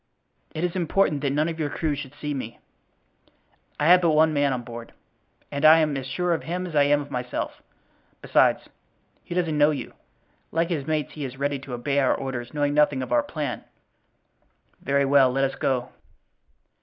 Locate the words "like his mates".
10.51-11.13